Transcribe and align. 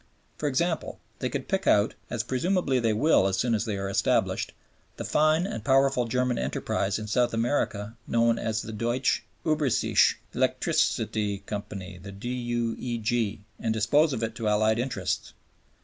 For 0.35 0.49
example, 0.49 0.99
they 1.19 1.29
could 1.29 1.47
pick 1.47 1.67
out 1.67 1.93
as 2.09 2.23
presumably 2.23 2.79
they 2.79 2.91
will 2.91 3.27
as 3.27 3.37
soon 3.37 3.53
as 3.53 3.65
they 3.65 3.77
are 3.77 3.87
established 3.87 4.51
the 4.97 5.05
fine 5.05 5.45
and 5.45 5.63
powerful 5.63 6.07
German 6.07 6.39
enterprise 6.39 6.97
in 6.97 7.05
South 7.05 7.35
America 7.35 7.95
known 8.07 8.39
as 8.39 8.63
the 8.63 8.71
Deutsche 8.71 9.21
Ueberseeische 9.45 10.15
Elektrizit‰tsgesellschaft 10.33 12.01
(the 12.01 12.11
D.U.E.G.), 12.11 13.45
and 13.59 13.71
dispose 13.75 14.11
of 14.11 14.23
it 14.23 14.33
to 14.33 14.47
Allied 14.47 14.79
interests. 14.79 15.33